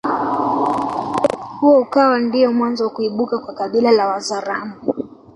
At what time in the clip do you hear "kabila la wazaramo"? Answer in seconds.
3.53-4.75